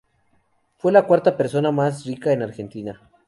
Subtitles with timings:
[0.77, 3.11] Fue la cuarta persona más rica en Argentina.